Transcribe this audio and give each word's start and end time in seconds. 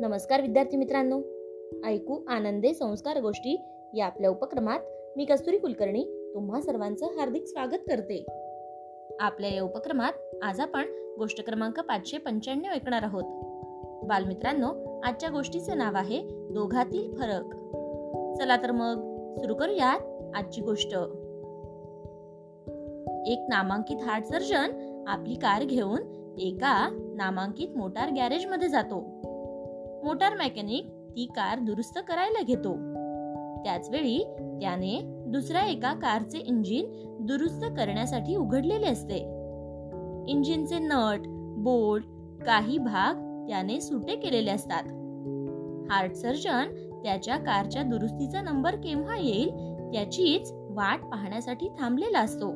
नमस्कार 0.00 0.40
विद्यार्थी 0.40 0.76
मित्रांनो. 0.76 1.20
ऐकू 1.84 2.24
आनंदे 2.28 2.74
संस्कार 2.74 3.20
गोष्टी 3.20 3.64
या 3.94 4.06
आपल्या 4.06 4.30
उपक्रमात 4.30 4.78
मी 5.16 5.24
कस्तुरी 5.24 5.58
कुलकर्णी 5.58 6.32
तुम्हा 6.34 6.60
सर्वांचं 6.60 7.06
हार्दिक 7.06 7.44
स्वागत 7.46 7.78
करते. 7.88 8.26
आपल्या 9.20 9.54
या 9.54 9.62
उपक्रमात 9.62 10.12
आज 10.42 10.60
आपण 10.60 10.84
गोष्ट 11.18 11.44
क्रमांक 11.44 11.80
पाचशे 11.80 12.18
पंच्याण्णव 12.18 12.70
ऐकणार 12.70 13.02
आहोत. 13.02 13.24
बालमित्रांनो 14.06 15.00
आजच्या 15.04 15.30
गोष्टीचे 15.30 15.74
नाव 15.74 15.92
आहे 15.94 16.20
दोघातील 16.32 17.16
फरक. 17.16 17.54
चला 18.38 18.56
तर 18.56 18.70
मग 18.70 18.94
सुरू 19.36 19.54
करूयात 19.54 20.00
आजची 20.36 20.60
गोष्ट. 20.60 20.94
एक 23.26 23.38
नामांकित 23.48 23.96
हार्ट 24.02 24.24
सर्जन 24.24 25.02
आपली 25.08 25.34
कार 25.34 25.64
घेऊन 25.64 26.00
एका 26.38 26.88
नामांकित 27.16 27.76
मोटार 27.76 28.08
गॅरेजमध्ये 28.16 28.68
जातो. 28.68 29.16
मोटार 30.06 30.34
मेकॅनिक 30.34 30.86
ती 30.86 31.26
कार 31.26 31.58
दुरुस्त 31.58 31.98
करायला 32.08 32.42
घेतो. 32.42 32.72
त्याच 33.64 33.90
वेळी 33.90 34.24
त्याने 34.60 35.00
दुसऱ्या 35.04 35.66
एका 35.66 35.92
कारचे 35.92 36.38
इंजिन 36.38 36.86
दुरुस्त 37.20 37.64
करण्यासाठी 37.64 38.36
उघडलेले 38.36 38.86
असते. 38.86 39.16
इंजिनचे 40.28 40.78
नट 40.78 41.20
बोल्ट 41.56 42.04
काही 42.46 42.78
भाग 42.78 43.14
त्याने 43.48 43.80
सुटे 43.80 44.16
केलेले 44.16 44.50
असतात. 44.50 44.82
हार्ट 45.90 46.12
सर्जन 46.12 46.64
त्याच्या 47.02 47.36
कारच्या 47.36 47.82
दुरुस्तीचा 47.82 48.40
नंबर 48.40 48.74
केव्हा 48.74 49.16
येईल 49.16 49.50
त्याचीच 49.92 50.52
वाट 50.52 51.00
पाहण्यासाठी 51.00 51.68
थांबलेला 51.68 52.18
असतो. 52.18 52.50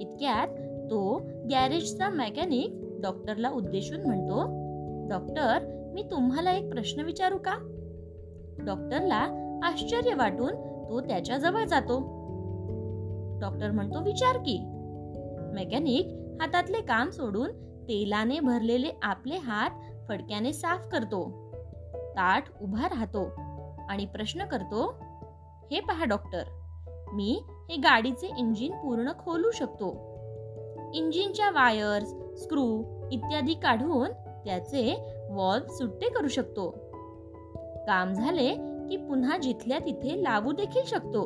इतक्यात 0.00 0.48
तो 0.90 1.22
गॅरेजचा 1.50 2.08
मेकॅनिक 2.08 2.70
डॉक्टरला 3.02 3.50
उद्देशून 3.50 4.00
म्हणतो 4.00 4.61
डॉक्टर 5.10 5.58
मी 5.94 6.02
तुम्हाला 6.02 6.52
एक 6.52 6.70
प्रश्न 6.70 7.00
विचारू 7.00 7.38
का? 7.38 7.54
डॉक्टरला 8.58 9.28
आश्चर्य 9.64 10.14
वाटून 10.14 10.54
तो 10.88 11.00
त्याच्याजवळ 11.00 11.64
जातो. 11.64 11.98
डॉक्टर 13.40 13.70
म्हणतो 13.70 14.02
विचार 14.02 14.36
की. 14.36 14.58
मेकॅनिक 15.54 16.06
हातातले 16.40 16.80
काम 16.80 17.10
सोडून 17.10 17.50
तेलाने 17.82 18.40
भरलेले 18.40 18.88
आपले 19.02 19.36
हात 19.36 19.70
फडक्याने 20.08 20.52
साफ 20.52 20.88
करतो. 20.92 21.52
ताट 21.94 22.44
उभा 22.60 22.88
राहतो 22.88 23.32
आणि 23.88 24.06
प्रश्न 24.06 24.44
करतो 24.44 24.94
हे 25.70 25.80
पहा 25.80 26.04
डॉक्टर 26.04 26.42
मी 27.12 27.42
हे 27.48 27.76
गाडीचे 27.76 28.30
इंजिन 28.38 28.72
पूर्ण 28.72 29.12
खोलू 29.12 29.50
शकतो. 29.50 30.12
इंजिनच्या 30.94 31.50
वायर्स 31.50 32.08
स्क्रू 32.42 32.84
इत्यादी 33.12 33.54
काढून 33.54 34.10
त्याचे 34.44 35.12
वॉल्व 35.30 35.72
सुट्टे 35.72 36.08
करू 36.08 36.28
शकतो. 36.28 36.70
काम 37.86 38.12
झाले 38.12 38.54
की 38.88 38.96
पुन्हा 38.96 39.38
जिथल्या 39.38 39.78
तिथे 39.78 40.22
लावू 40.22 40.52
देखील 40.52 40.82
शकतो. 40.86 41.24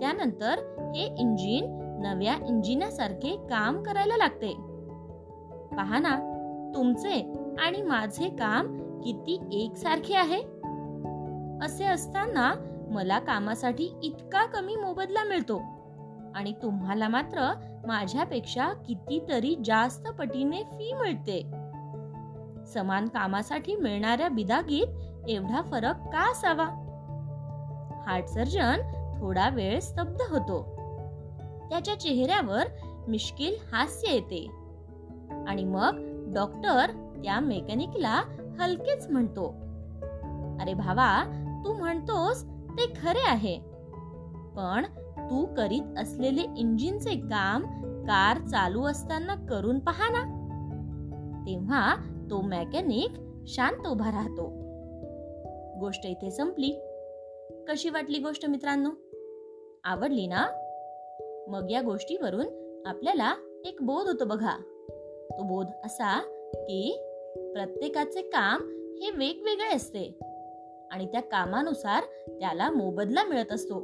त्यानंतर 0.00 0.58
हे 0.94 1.14
इंजिन 1.18 1.76
नव्या 2.02 2.34
इंजिनासारखे 2.48 3.36
काम 3.50 3.82
करायला 3.82 4.16
लागते. 4.16 4.54
पहा 5.76 5.98
ना 5.98 6.36
तुमचे 6.74 7.32
आणि 7.58 7.82
माझे 7.82 8.28
काम 8.28 8.76
किती 9.00 9.40
एकसारखे 9.52 10.14
आहे. 10.14 10.40
असे 11.64 11.84
असताना 11.84 12.54
मला 12.90 13.18
कामासाठी 13.18 13.94
इतका 14.02 14.46
कमी 14.46 14.76
मोबदला 14.76 15.24
मिळतो 15.24 15.62
आणि 16.34 16.52
तुम्हाला 16.62 17.08
मात्र 17.08 17.52
माझ्यापेक्षा 17.86 18.72
कितीतरी 18.72 19.54
जास्त 19.64 20.08
पटीने 20.08 20.62
फी 20.62 20.92
मिळते. 20.92 21.59
समान 22.74 23.08
कामासाठी 23.08 23.76
मिळणाऱ्या 23.76 24.28
बिदागीत 24.28 24.86
एवढा 25.28 25.62
फरक 25.62 25.94
का 25.96 26.30
असावा? 26.30 26.64
हार्ट 28.06 28.26
सर्जन 28.26 28.80
थोडा 29.20 29.48
वेळ 29.48 29.80
स्तब्ध 29.80 30.22
होतो. 30.30 30.62
त्याच्या 31.70 32.00
चेहऱ्यावर 32.00 32.64
मिश्किल 33.08 33.54
हास्य 33.72 34.12
येते. 34.12 34.50
आणि 35.48 35.64
मग 35.64 35.96
डॉक्टर 36.34 36.90
त्या 37.24 37.40
मेकॅनिकला 37.40 38.22
हलकेच 38.60 39.10
म्हणतो 39.10 39.48
अरे 40.60 40.74
भावा 40.74 41.24
तू 41.64 41.72
म्हणतोस 41.72 42.44
ते 42.44 42.92
खरे 43.02 43.26
आहे. 43.26 43.58
पण 44.56 44.84
तू 45.18 45.46
करीत 45.56 45.98
असलेले 45.98 46.42
इंजिनचे 46.56 47.14
काम 47.14 47.62
कार 48.06 48.38
चालू 48.38 48.84
असताना 48.84 49.34
करून 49.34 49.78
पहा 49.78 50.08
ना. 50.08 50.36
तेव्हा 51.46 51.96
तो 52.30 52.40
मेकॅनिक 52.40 53.10
शांत 53.46 53.86
उभा 53.86 54.10
राहतो. 54.10 54.46
गोष्ट 55.80 56.06
इथे 56.06 56.30
संपली. 56.30 56.80
कशी 57.68 57.90
वाटली 57.90 58.18
गोष्ट 58.18 58.46
मित्रांनो? 58.46 58.90
आवडली 59.84 60.26
ना? 60.26 60.46
मग 61.48 61.70
या 61.70 61.80
गोष्टीवरून 61.80 62.82
आपल्याला 62.86 63.34
एक 63.64 63.76
बोध 63.82 64.06
होतो 64.06 64.24
बघा. 64.24 64.56
तो 65.30 65.42
बोध 65.42 65.66
असा 65.84 66.20
की 66.54 67.02
प्रत्येकाचे 67.52 68.22
काम 68.22 68.62
हे 69.02 69.10
वेगवेगळे 69.10 69.76
असते 69.76 70.18
आणि 70.90 71.06
त्या 71.06 71.20
कामानुसार 71.20 72.02
त्याला 72.28 72.70
मोबदला 72.70 73.24
मिळत 73.24 73.52
असतो. 73.52 73.80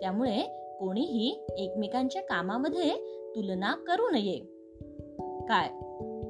त्यामुळे 0.00 0.42
कोणीही 0.80 1.46
एकमेकांच्या 1.58 2.22
कामामध्ये 2.22 2.90
तुलना 3.36 3.74
करू 3.74 4.10
नये. 4.10 4.38
काय? 5.48 5.89